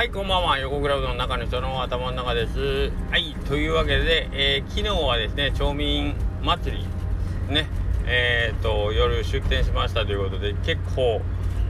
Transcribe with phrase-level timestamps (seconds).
[0.00, 0.58] はい、こんばんは。
[0.58, 2.90] 横クラブの中の人の頭の中です。
[3.10, 6.86] はい、というわけで、えー、昨日はですね、町民祭り、
[7.52, 7.68] ね、
[8.06, 11.20] えー、と、夜出店しましたということで、結構、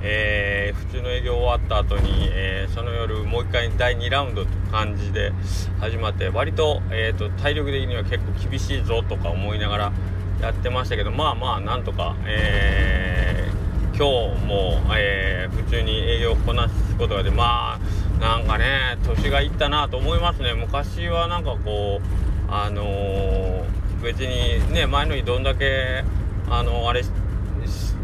[0.01, 5.33] えー、普通の営業終わった後に、え、その夜もう一回第2ラウンドという感じで
[5.81, 9.93] 始まって割と,、えーと、体力的には結構厳しいぞとか思いながら
[10.41, 20.53] やってましたけどまあまあなんとか、えー、今日も、え、普通に営業をこなすことができまあなんかね年がいったなと思いますね。
[20.55, 23.65] 昔はなんかこうあのー、
[24.03, 26.05] 別にね前の日どんだけ
[26.49, 27.03] あのあれ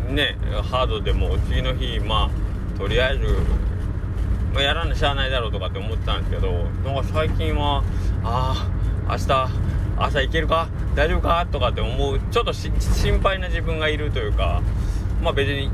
[0.09, 0.39] ね
[0.71, 2.31] ハードでも次の日ま
[2.75, 3.27] あとりあえず、
[4.55, 6.51] まあ、やらなしゃあないだろうとかって思ってたんですけど
[6.85, 7.83] なんか最近は
[8.25, 8.69] あ
[9.09, 9.49] あ明日
[9.99, 10.69] 朝行けるか？
[10.95, 11.47] 大丈夫か？
[11.51, 14.63] とかって思うちょっと心配な自分がいるというか
[15.23, 15.71] まあ別に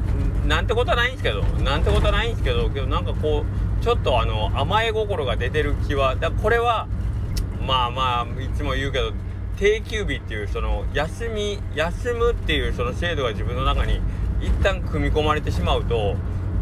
[0.49, 6.87] なんてことはないんですけどなんてことはないんですけどけどなんかこうちょっとあの甘え心が出てる気はだこれは
[7.67, 9.13] まあまあいつも言うけど
[9.59, 14.01] 定休日っていうその休み休むっていうその制度が自分の中に
[14.41, 16.15] 一旦組み込まれてしまうと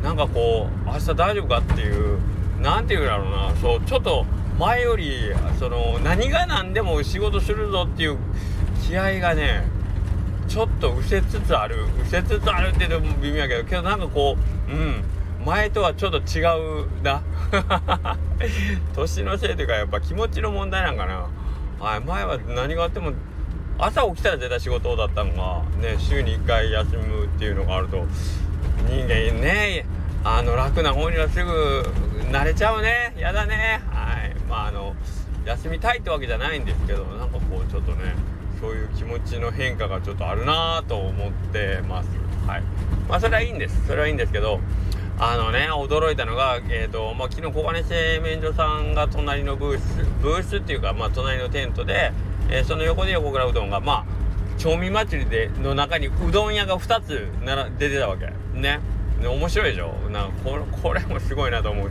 [0.02, 2.18] なんかこう明日大丈夫かっていう
[2.60, 3.54] 何て言うんだろうな。
[3.56, 4.24] そうちょっと
[4.58, 8.16] 前よりその何が何でも仕事するぞっていう
[8.82, 9.64] 気合がね
[10.48, 11.86] ちょっと失せつつある。
[12.04, 14.36] 失せつつあるって言うと微妙やけどけどなんかこ
[14.68, 15.04] ううん。
[15.44, 16.42] 前とはちょっと違
[16.84, 17.22] うな。
[18.94, 21.26] 年のせいというかやっぱ気持ちの問題なんかな。
[21.80, 23.12] はい前は何があっても
[23.78, 28.06] 朝起きたら絶対仕事だったのがね週に1回休むっていうのがあると
[28.86, 29.86] 人間ね
[30.22, 31.82] あの楽な方にはすぐ
[32.30, 33.14] 慣れちゃうね。
[33.18, 33.80] やだね。
[33.90, 34.34] はい。
[34.48, 34.94] まああの
[35.46, 38.14] 休みたいってわけじゃないんですけどなんかこうちょっとね
[38.60, 42.10] そういう気持ちの変化がちょっとあるなと思ってます。
[42.46, 42.62] はい。
[43.08, 43.86] まあそれはいいんです。
[43.86, 44.60] それはいいんですけど
[45.22, 52.12] あのね驚いたのが、えーとまあ、昨日小金製麺所さんが隣のブースブースっていうか、まあ、隣のテントで
[52.52, 54.04] えー、その横で横倉うどんがまあ
[54.58, 58.26] 町民祭りでの中にうどん屋が2つなら出てたわけ。
[58.58, 58.80] ね。
[59.20, 59.92] ね面白いでしょ？
[60.10, 61.90] なんかこれこれもすごいなと思う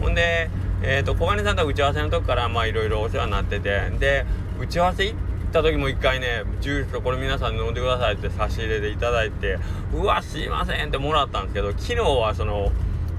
[0.00, 0.48] ほんで
[0.82, 3.90] え、ー、と小金さんと打ち合わせの時からまあいろいろお世話になってて。
[3.98, 4.24] で
[4.58, 9.58] 打ち合わせ行ってた時も一回ねジュースとこれ皆さん飲んでくださいって差し入れでいただいて
[9.94, 12.72] うわすいませんってもらったんですけど昨日はその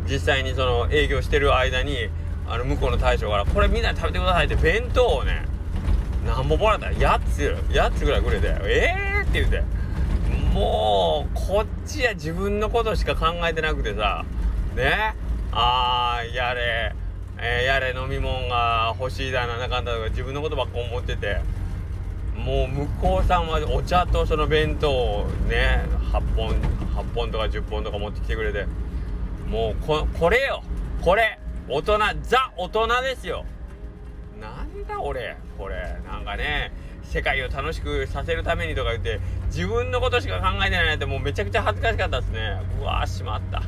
[0.09, 2.09] 実際にその営業してる間に
[2.47, 5.45] あの向こうの大将から「これみんなで食べてください」って弁当をね
[6.25, 6.88] 何本もらった。
[6.88, 9.63] ら8つ8つぐらいくれてええー、って言うて
[10.53, 14.25] もうこっちは自分のことしか考えてなくてさ
[14.75, 15.15] ね
[15.51, 16.95] あーやれ、
[17.39, 21.41] えー、やれ飲み物が欲しいだなんだかんだとか自分のことばっか思ってて
[22.44, 26.50] もう向こうさんはお茶とその弁当をね8本
[26.96, 28.68] 8本とか10本とか持ってきてくれて
[29.48, 30.64] もうここれよ。
[31.02, 31.40] これ。
[31.70, 33.46] 大人ザ大人ですよ。
[34.42, 35.98] なんだ俺これ。
[36.06, 36.74] なんかね
[37.04, 42.60] 世界を楽しくさせるためにとか言って自分のことしか考えてないなんてもうめちゃくちゃ恥ずかしかったですね。
[42.81, 43.62] うわーしまった。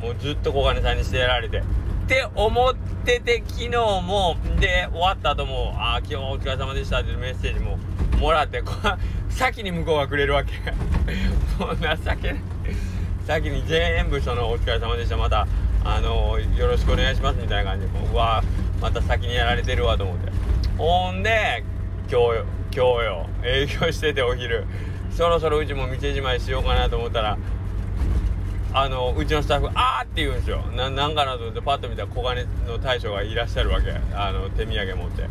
[0.00, 1.62] もうずっと小金さんにしてやられて。
[2.02, 2.74] って思っ
[3.04, 7.78] てて昨日もで終わった後も「ああ今日はお疲れ様でした」っていうメッセージも
[8.18, 8.72] もらってこ
[9.30, 10.52] 先に向こうがくれるわけ。
[11.58, 12.42] もう情けない。
[13.26, 15.16] 先に全部その「お疲れ様でした。
[15.16, 15.46] また
[15.84, 18.42] あのよろしくお願いします」みたいな感じでうわ
[18.80, 20.32] また先にやられてるわと思って。
[20.76, 21.64] ほんで
[22.10, 23.26] 今日よ今日よ。
[23.44, 24.66] 営業しててお昼。
[25.10, 27.38] そろそろうちも店じまいしようかなと思ったら
[28.74, 30.62] あのうちのスタッフ「あー」って言うんですよ。
[30.74, 33.92] ななんかなと思ってパッと見たら小金の大将がいらっしゃるわけ。
[34.14, 35.28] あの手土産持って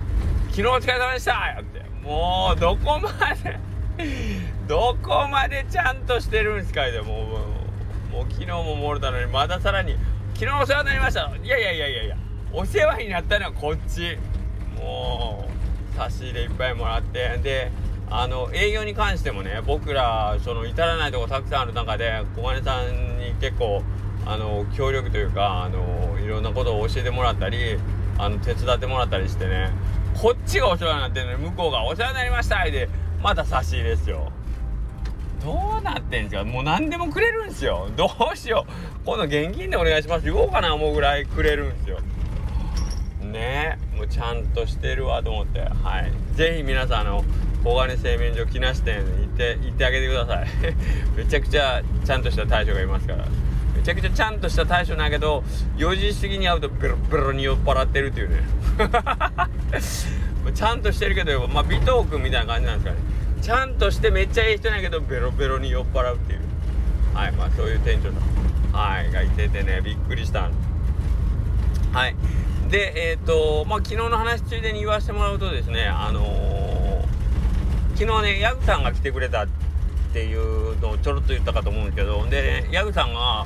[0.50, 1.82] 「昨日お疲れ様でした!」って。
[2.02, 3.58] もうどこまで
[4.66, 7.00] どこまでちゃんとしてるんすかいで。
[7.02, 7.06] も
[8.10, 9.96] うもう昨日も漏れたのにまださらに
[10.34, 12.16] 「昨日お世話になりました」いやいやいやいやいや
[12.52, 14.16] お世話になったのはこっち。
[14.76, 15.46] も
[15.94, 17.38] う差し入れいっぱいもらって。
[17.42, 17.70] で
[18.10, 23.82] あの営業に関してもね僕らその至らないとこたくさんある中で小金さんに結構
[24.26, 27.78] あの協力というかあのいろんなことを教えてもらったり
[28.18, 29.70] あの手伝ってもらったりしてね
[30.20, 32.88] こっちがお世話になってるのに向こうが「お世話になりました」で
[33.22, 34.32] また差し入れですよ。
[35.44, 36.42] どうなってんすか？
[36.44, 37.88] もう何でもくれるんすよ。
[37.96, 39.06] どうしよう。
[39.06, 40.24] 今度現金でお願いします。
[40.24, 42.00] 言おうかな思うぐらいくれるんすよ。
[43.22, 47.24] ねもうちゃんとしてるわと思ってはい是非皆さんあの
[47.68, 49.06] 小金製麺所木梨店行っ
[49.36, 50.46] て行ってあげてください。
[51.14, 53.26] めちゃくちゃちゃんとした大将がいますから。
[53.76, 55.44] めちゃくちゃちゃんとした大将なんやけど
[55.76, 58.42] 4時過ぎに会うとベロベロに酔っ払ってるっていうね。
[60.54, 62.98] ちゃんとしてるけどまあ美藤君みたいな感じなんですかね。
[63.42, 66.40] ちゃんとしてめっちゃいい人なんやけどベロベロに酔っ払うっていう。
[67.14, 68.72] はいまあそういう店長さん。
[68.72, 70.50] はいがいててねびっくりした
[71.92, 72.16] はい。
[72.70, 76.57] でえっ、ー、とまあ昨日の話ついでに言わせてもらうとですねあのー、
[77.98, 79.48] 昨日ねヤグさんが来てくれたっ
[80.12, 83.44] ていうのをちょろっと言ったかと思うんですけどで、ヤグさんが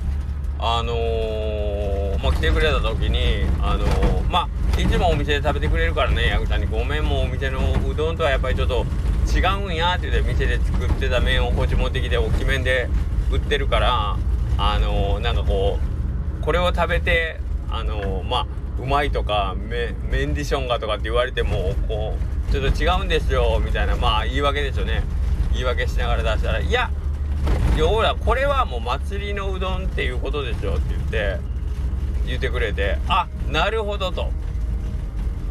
[0.58, 3.86] あのー、まあ来てくれた時にあの
[4.28, 6.66] まあいつもお店で食べてくれるからねヤグさんに。
[6.66, 7.60] ごめんもうお店の
[7.90, 8.84] うどんとはやっぱりちょっと
[9.34, 12.90] 違うんやって言って店で作ってた麺をこっち持ってきて大きめで
[13.30, 14.18] 売ってるから
[14.58, 15.78] あのなんかこ
[16.40, 17.40] うこれを食べて
[17.70, 18.46] あのまあ
[18.78, 23.96] うまいとかメメンディションがとかって言われてもこうちょっと違うんですよみたいな。
[23.96, 25.02] まあ言い訳ですよね。
[25.52, 26.90] 言い訳しながら出したら「いや
[27.76, 31.38] 要はこれはもう祭りのうどんっていうことですよ」って言って
[32.26, 34.30] 言ってくれて「あなるほど」と。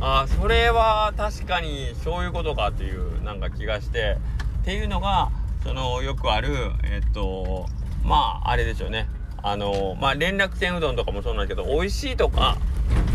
[0.04, 4.18] あそれは確かにそういうことかっていうなんか気がして。
[4.62, 5.32] っていうのが
[5.64, 6.50] そのよくある
[6.84, 7.66] えっと
[8.04, 9.08] まああれですよね。
[9.42, 12.58] あのまあ連絡船うどんとかもそうなんですけど美味しいとか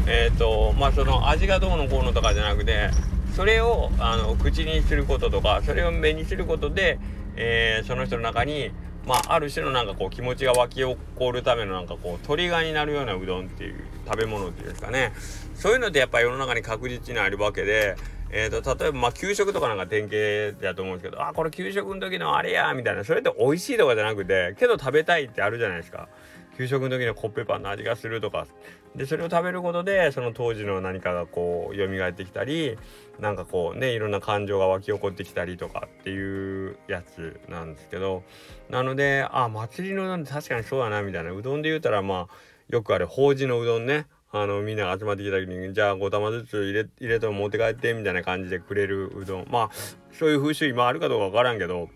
[0.08, 2.90] えっ、とまあその味がどうのこうのとかじゃなくて
[3.36, 6.98] それをあの口にすることとかそれを目にすることで、
[7.36, 8.70] えー、その人の中に
[9.06, 15.12] まあある種のなんかこう気持ちが湧き起こるためのなんかこうトリガーになるようなうどんっていう食べ物っていうんですかね。
[15.54, 17.96] そういうのってやっぱ世の中に確実にあるわけで
[18.30, 23.04] えーと、例えばまあ給食とかなんか典型だと思うんですけどあこれ給食の時のあれやみたいな。
[23.04, 26.08] それって美味しいとかじゃなくてけど食べたいってあるじゃないですか。
[26.56, 28.46] 給食の時のコッペパンの味がするとか。
[28.94, 32.78] でそれを食べることでその当時の何かがこう蘇ってきたり
[33.20, 38.22] なんかこうねいろんな感情が湧き起こってきたりとかっていうやつなんですけど。
[38.70, 41.32] なのであ祭りのうどんて確かにそうだなみたいな。
[41.32, 42.34] うどんで言うたらまあ
[42.68, 44.06] よくある法事のうどんね。
[44.32, 49.46] あのみんなが集まってきた時にじゃあ5玉ずつ入れ入れても持って帰ってみたいな感じでくれるうどん。
[49.50, 49.70] まあ
[50.12, 51.90] そういう風習今あるかどうか分からんけど。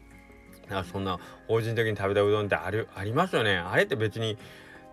[0.70, 1.18] なんそんな
[1.48, 3.56] 法人的に食べたうどんってあるありますよね。
[3.56, 4.38] あれって別に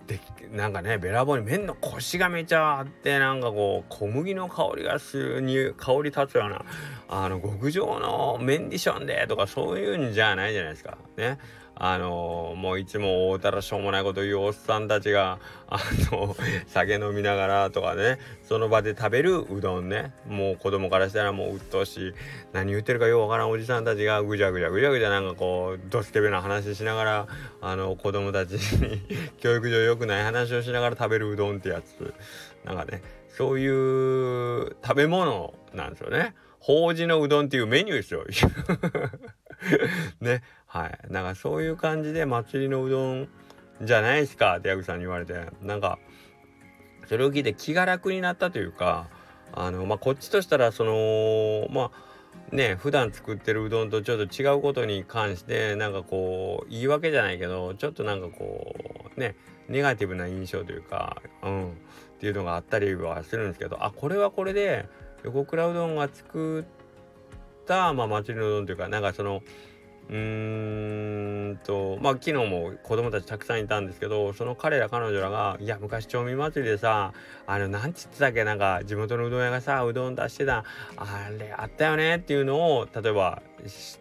[0.08, 0.20] で
[0.52, 6.66] なんかねべらぼうに麺のコシがめちゃあってなんかこう小麦の香りがするに香り立つような
[7.10, 10.98] あの極上のメンディションでとかそういうんじゃないじゃないですか。
[11.18, 11.38] ね。
[11.80, 15.80] あのもういつも大たらしょうもないこと言うおっさんたちがあ
[16.12, 16.36] の
[16.68, 22.14] 酒飲みながらとかねその場で食べるうどんねもう子供からしたらもう鬱陶しい
[22.54, 27.28] 何言ってるかようわからんおじさんたちがぐじゃぐじゃぐじゃぐじゃなんかこうドスケベな話しながら
[27.62, 29.02] あの子供たちに
[29.38, 32.14] 教育上良くない話をしながら食べるうどんってやつ
[32.66, 33.02] なんかね
[33.38, 36.34] そういう食べ物なんですよね。
[36.60, 38.26] 法事のうどんっていうメニューですよ。
[40.22, 40.42] ね。
[40.66, 41.00] はい。
[41.10, 43.30] なんかそういう感じで祭りのうどん
[43.82, 44.58] じゃないですか？
[44.58, 46.00] って矢口さんに言われて、なんか、
[47.08, 49.08] それを聞いて気が楽になったというか、
[49.54, 51.92] あの、まあ、こっちとしたら、その、ま
[52.52, 58.76] あ、ね、普段作ってるうどんとちょっと違うことに関して、なんかこう、言い訳じゃないけど、ちょっとなんかこ
[59.16, 59.36] う、ね、
[59.70, 61.74] ネガティブな印象というか、うん、っ
[62.20, 64.86] ていうのがあったりはするんですけど、あ、これはこれで、
[65.24, 66.64] 横倉うどんが作っ、
[67.94, 69.42] まあ、祭りのうどんというかなんかその
[70.10, 77.14] うーんとまあ昨日も子供たちたくさんいたんですけどその彼ら彼女らが「いや昔町民祭りでさ
[77.46, 80.64] あのなんつってたっけなんか地元のうどん屋がさうどん出してた
[80.96, 83.42] あれあったよね」っていうのを例えば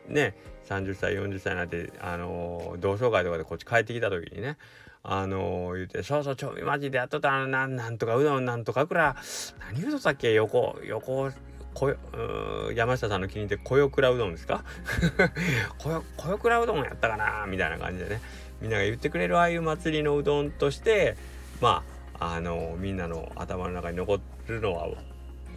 [0.08, 0.36] ね
[0.68, 4.58] 30歳40歳になってあの同窓会とかでこっち帰ってきた時にね
[5.08, 9.14] あの、言うて、そうそう、ちょみまじでやっとったの、な、なんとかうどん、なんとかくら、
[9.60, 11.30] 何言うとったっけ横、横、
[11.76, 11.96] こよ、
[12.74, 14.64] 山下さんの気に入って、こよくらうどんですか？
[15.76, 17.44] こよ、こよくらうどんやったかな？
[17.46, 18.20] みたいな感じでね、
[18.62, 21.16] みんなが言ってくれるああいう祭りのうどんとして、
[21.60, 21.84] ま
[22.18, 24.88] あ、あの、みんなの頭の中に残るのは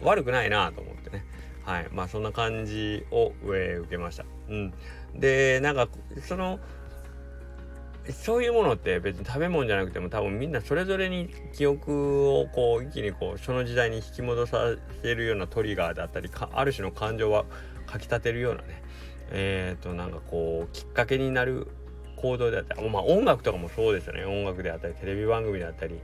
[0.02, 1.24] 悪くないなと思ってね。
[1.64, 1.88] はい。
[1.90, 4.26] まあ、そんな感じを、えー、受けました。
[4.50, 4.74] うん。
[5.14, 5.88] で、なんか、
[6.22, 6.60] その、
[8.12, 17.44] そういうものって別に食べ物じゃなくても多分みんなそれぞれに記憶をこう一気にこうその時代に引き戻させるようなトリガーだったりある種の感情は
[17.86, 18.82] かきたてるようなね
[19.30, 21.68] えっ、ー、となんかこうきっかけになる
[22.16, 24.24] 行動であったりまあ音楽とかもそうですよね。
[24.24, 26.00] 音楽であったりテレビ番組であったり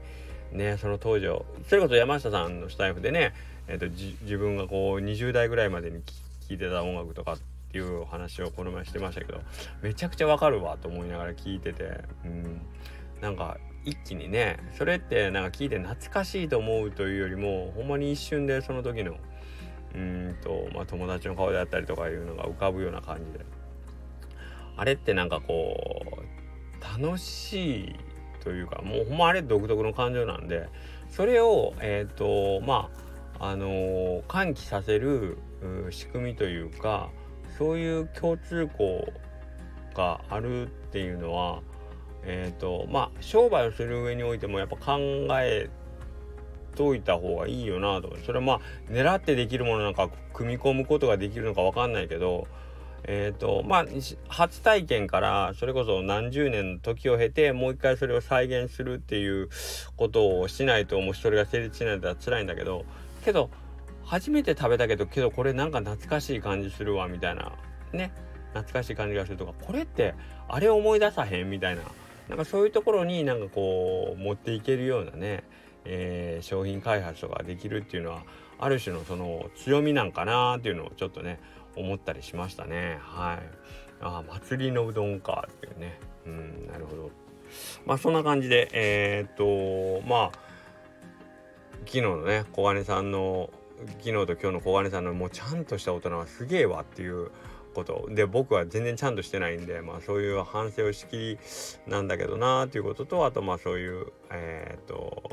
[0.51, 3.33] ねその当時をそれこそ山下さんのスタイフでね、
[3.67, 6.01] えーと、自分がこう20代ぐらいまでに
[6.47, 9.39] 聴いてた音楽とかっていう話をこの前してましたけど
[9.81, 12.61] めちゃくちゃわかるわと思いながら聞いててうん。
[13.21, 19.15] なんか一気にねそれってなんか聞いて懐かしいと思うというよりもほんまに一瞬でその時の
[19.95, 23.45] うんとまあ友達の顔であったりとかいうのが浮かぶような感じで。
[24.79, 27.95] あれってなんかこう楽しい
[28.43, 30.69] というかもうほんまあれ独特の感情なんで
[31.09, 32.91] それをえっ、ー、とま
[33.39, 35.39] ああのー、喚起させる
[35.89, 37.09] 仕組みというか
[37.57, 39.11] そういう共通項
[39.95, 41.61] があるっていうのは
[42.23, 44.99] え、ー、とまあ商売をする上においてもやっぱ考
[45.41, 45.69] え
[46.75, 48.15] といた方がいいよなと。
[48.25, 52.47] それはまあ狙ってできるものなんか組み込むことができるのか分かんないけど
[53.09, 53.85] えーとまあ、
[54.27, 59.49] 初体験からそれこそ何十年の時を経てもう一回それを再現するっていう
[59.95, 62.83] ことをしないともしそれが成立しないと辛いんだけど
[63.23, 63.49] けど
[64.07, 67.51] 初めて食べたけどけどこれなんか懐かしい感じするわみたいな。
[67.91, 68.13] ね。
[68.53, 69.53] 懐かしい感じがするとか。
[69.61, 70.15] これって
[70.47, 71.81] あれ思い出さへんみたいな。
[72.29, 75.43] なんかそういうところになんかこう持っていけるようなね、
[75.83, 78.23] えー、商品開発とかできるっていうのは
[78.59, 81.39] ある種のその強みなんかなっていうのをちょっとね
[81.75, 82.99] 思ったりしましたね。
[83.01, 83.39] はい。
[83.99, 85.99] あ祭りのうどんかっていうね。
[86.25, 87.11] うんなるほど。
[87.85, 90.47] まあそんな感じでえー、っとまあ
[91.79, 93.49] 昨日のね小金さんの
[93.99, 97.31] 昨日と今日の小金さんのもうちゃんとした大人はすげえわっていう
[97.75, 101.39] ことで僕は全然ちゃんとしてないんでまあそういう反省をしきり
[101.85, 105.31] なんだけどなっていうこととあとまあそういうえー、っと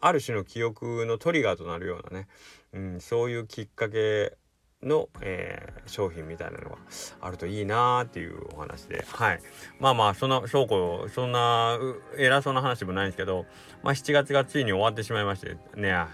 [0.00, 2.28] ある種の記憶のトリガーとなるようなね、
[2.72, 4.36] うん、そういうきっかけ
[4.80, 6.76] の、えー、商品みたいなのが
[7.20, 9.40] あるといいなーっていうお話ではい。
[9.80, 11.78] まあまあそんな倉庫そんな
[12.16, 13.46] 偉そうな話もないんですけど
[13.82, 16.06] まあ7月がついに終わってしまいましてね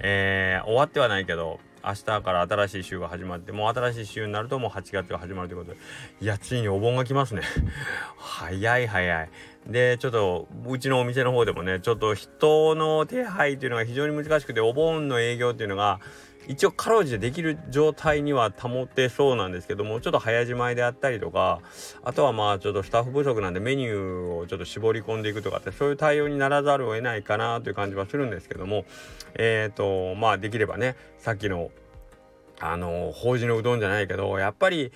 [0.00, 5.78] えー、終わってはないけど明日から新しい週が始まってもう新しい週になるともう8月が始まるということで
[6.20, 7.42] いやついにお盆が来ますね。
[8.18, 9.30] 早い早い。
[9.66, 16.00] でちょっとうちのお店の方でもねちょっと人の手配っていうのが非常に難しくてお盆の営業っていうのが
[16.48, 21.60] 一応かろうじてできる状態には保てそうなんですけどもちょっと早じまいであったりとか
[22.02, 28.86] あとはまあちょっとスタッフ不足なんでメニューをちょっと絞り込んでいくとかってそういう対応にならざるを得ないかなという感じはするんですけども
[29.34, 31.70] えっ、ー、とまあできればねさっきの
[32.60, 34.90] あの法事のうどんじゃないけどやっぱり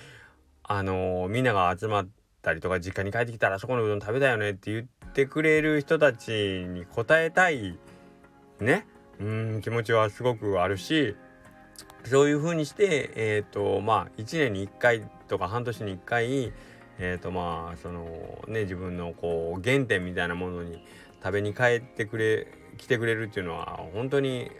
[0.63, 2.09] あのみんなが集まっ
[2.41, 7.79] たりとか実家に帰ってきたらそこのうどん食べたよねって言ってくれる人たちに応えたい
[8.59, 8.87] ね。
[9.21, 11.15] うん気持ちはすごくあるし
[12.05, 16.53] そういう風にしてえっ、ー、とまあ1年に1回とか半年に1回
[16.99, 20.85] えっ、ー、とまあそのね自分のこう原点みたいなものに
[21.23, 24.51] 食べに帰ってくれ来てくれるっていうのは本当に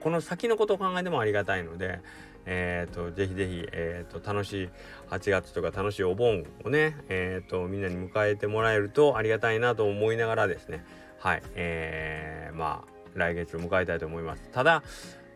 [0.00, 2.00] この先のことを考えてもありがたいので
[2.44, 4.70] えーと、ぜひぜひ、えーと、楽しい
[5.10, 10.84] 8月とか楽しいお盆をね、えーと、みんなに迎えてもらえるとありがたいなと思いながらですね
[11.20, 14.48] はい、えー、まあ来月を迎えたいと思います。
[14.52, 14.82] ただ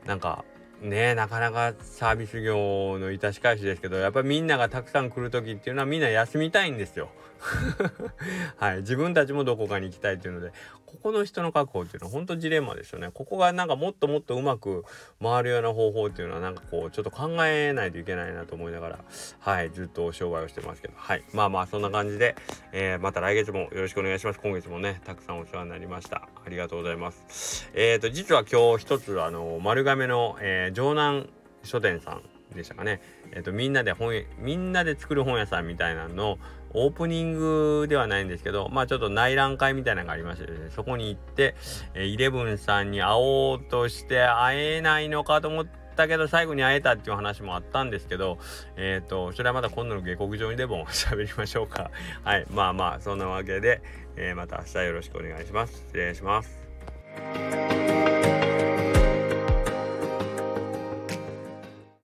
[0.04, 0.44] なんか
[0.83, 7.09] ねなかなかサービス業の致し返しですけどやっぱりみんながたくさん来る時っていうのはみんな休みたいんですよ。
[8.56, 10.52] はい自分たちもどこかに行きたいっていうので
[10.97, 13.11] ここの人の確保っていうのは本当ジレンマですよね。
[13.12, 14.85] ここがなんかもっともっとうまく
[15.23, 18.99] 回るような方法っていうのはなんかこうちょっと考えないといけないなと思いながら
[19.41, 22.35] はいずっと商売をしてますけどはいまあまあそんな感じで、
[22.73, 24.41] えー、また来月もよろしくお願いします。
[24.41, 26.29] 今月もねたくさんお世話になりました。
[26.45, 27.71] ありがとうございます。
[27.75, 31.29] えっ、ー、と実は今日一つあの丸亀の、えー、城南
[31.62, 32.23] 書店さん
[32.55, 33.00] でしたかね、
[33.33, 36.38] えーと、みんなで本みんなで作る本屋さんみたいなの
[36.75, 41.54] オープニングではないんですけどまあちょっと内覧会みたいなのがありましてですねそこに行って、
[41.94, 48.38] えー、イレブンさんに会おうとして会えないのかと思ったけど最後に会えたっていう話もあったんですけど
[48.76, 51.90] えっ、ー、とそれはまた今度の下克上にでも喋りましょうか。
[52.25, 53.80] はいまあまあそんなわけで、
[54.16, 55.85] えー、また明日よろしくお願いします。
[55.87, 58.15] 失礼します。